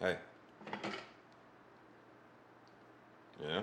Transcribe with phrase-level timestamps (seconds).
[0.00, 0.16] Hey.
[3.40, 3.62] Yeah.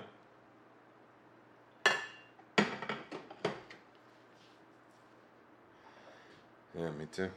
[6.78, 7.30] Yeah, me too.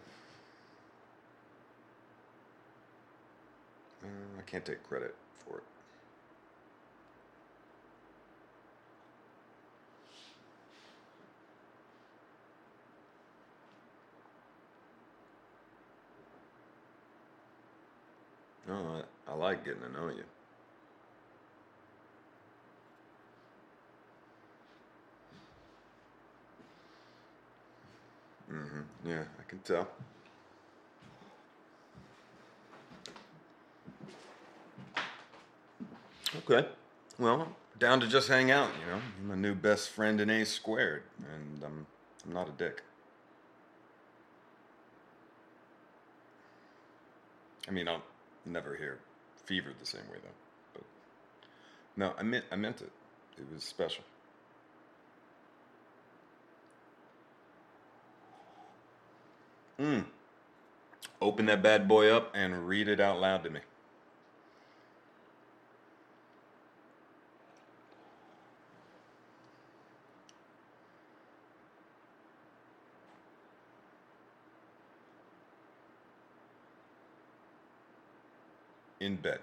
[4.04, 4.07] Uh,
[4.39, 5.15] I can't take credit
[5.45, 5.63] for it.
[18.67, 20.23] No, I, I like getting to know you.
[28.52, 29.09] Mm-hmm.
[29.09, 29.88] Yeah, I can tell.
[36.38, 36.68] Okay.
[37.20, 37.48] Well,
[37.80, 39.02] down to just hang out, you know.
[39.20, 41.85] You're my new best friend in A squared, and I'm
[42.26, 42.82] I'm not a dick.
[47.68, 48.02] I mean, I'll
[48.46, 48.99] never hear
[49.46, 50.30] fevered the same way though.
[50.74, 50.84] But
[51.96, 52.91] no, I meant I meant it.
[53.38, 54.04] It was special.
[59.80, 60.05] Mm.
[61.21, 63.62] Open that bad boy up and read it out loud to me.
[79.03, 79.40] In bed.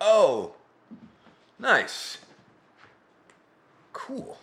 [0.00, 0.54] Oh,
[1.58, 2.16] nice.
[3.92, 4.38] Cool.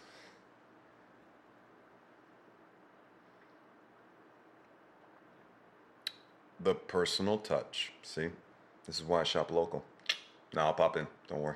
[6.59, 7.91] The personal touch.
[8.03, 8.27] See?
[8.85, 9.83] This is why I shop local.
[10.53, 11.07] Now I'll pop in.
[11.27, 11.55] Don't worry.